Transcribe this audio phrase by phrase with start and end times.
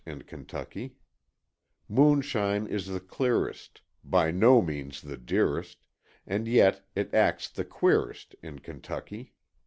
[0.03, 0.95] In Kentucky;
[1.87, 5.85] Moonshine is the clearest, By no means the dearest,
[6.25, 9.33] And yet, it acts the queerest In Kentucky.